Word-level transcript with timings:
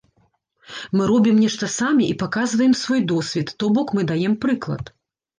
Мы 0.99 1.09
робім 1.11 1.35
нешта 1.43 1.67
самі 1.79 2.07
і 2.13 2.15
паказваем 2.23 2.73
свой 2.79 3.01
досвед, 3.11 3.53
то 3.59 3.69
бок 3.75 3.93
мы 3.99 4.07
даем 4.13 4.33
прыклад. 4.47 4.83